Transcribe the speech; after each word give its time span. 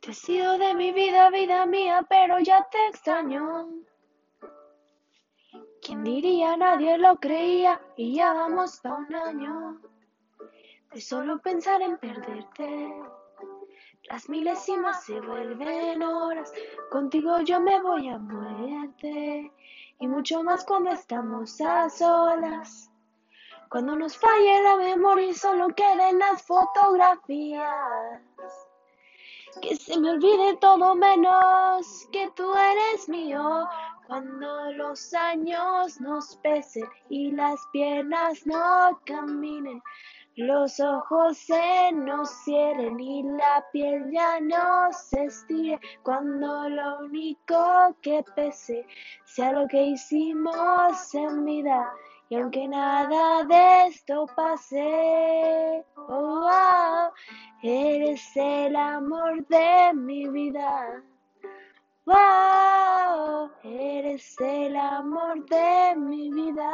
Te 0.00 0.12
he 0.12 0.14
sido 0.14 0.56
de 0.56 0.74
mi 0.74 0.92
vida, 0.92 1.30
vida 1.30 1.66
mía, 1.66 2.06
pero 2.08 2.38
ya 2.38 2.66
te 2.70 2.86
extraño. 2.88 3.68
¿Quién 5.82 6.04
diría? 6.04 6.56
Nadie 6.56 6.96
lo 6.96 7.16
creía 7.16 7.80
y 7.96 8.14
ya 8.14 8.32
vamos 8.32 8.80
pa' 8.80 8.94
un 8.94 9.14
año 9.14 9.80
de 10.92 11.00
solo 11.00 11.38
pensar 11.40 11.82
en 11.82 11.98
perderte. 11.98 12.92
Las 14.04 14.28
milésimas 14.28 15.04
se 15.04 15.20
vuelven 15.20 16.02
horas, 16.02 16.52
contigo 16.90 17.40
yo 17.40 17.60
me 17.60 17.80
voy 17.80 18.08
a 18.08 18.18
muerte 18.18 19.52
y 20.00 20.08
mucho 20.08 20.42
más 20.42 20.64
cuando 20.64 20.90
estamos 20.90 21.60
a 21.60 21.88
solas. 21.88 22.90
Cuando 23.70 23.94
nos 23.94 24.18
falle 24.18 24.62
la 24.64 24.74
memoria 24.74 25.28
y 25.28 25.32
solo 25.32 25.68
queden 25.68 26.18
las 26.18 26.42
fotografías. 26.42 28.20
Que 29.62 29.76
se 29.76 29.96
me 29.96 30.10
olvide 30.10 30.56
todo 30.56 30.96
menos 30.96 32.08
que 32.10 32.28
tú 32.34 32.52
eres 32.52 33.08
mío. 33.08 33.68
Cuando 34.08 34.72
los 34.72 35.14
años 35.14 36.00
nos 36.00 36.36
pesen 36.38 36.88
y 37.10 37.30
las 37.30 37.60
piernas 37.72 38.44
no 38.44 39.00
caminen, 39.06 39.80
los 40.34 40.80
ojos 40.80 41.38
se 41.38 41.92
nos 41.92 42.28
cierren 42.42 42.98
y 42.98 43.22
la 43.22 43.64
piel 43.72 44.10
ya 44.10 44.40
no 44.40 44.92
se 44.92 45.26
estire. 45.26 45.78
Cuando 46.02 46.68
lo 46.68 47.04
único 47.04 47.94
que 48.02 48.24
pese 48.34 48.84
sea 49.26 49.52
lo 49.52 49.68
que 49.68 49.80
hicimos 49.80 51.14
en 51.14 51.44
vida. 51.44 51.88
Y 52.30 52.36
aunque 52.36 52.68
nada 52.68 53.42
de 53.42 53.88
esto 53.88 54.24
pase, 54.36 55.84
oh, 55.96 56.48
oh, 56.48 57.10
eres 57.60 58.22
el 58.36 58.76
amor 58.76 59.44
de 59.48 59.92
mi 59.94 60.28
vida. 60.28 61.02
Wow, 62.06 63.50
eres 63.64 64.36
el 64.38 64.76
amor 64.76 65.44
de 65.46 65.96
mi 65.96 66.30
vida. 66.30 66.69